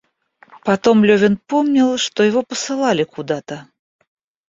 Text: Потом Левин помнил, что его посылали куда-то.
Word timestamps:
Потом 0.63 1.03
Левин 1.05 1.37
помнил, 1.37 1.95
что 1.99 2.23
его 2.23 2.41
посылали 2.41 3.03
куда-то. 3.03 3.67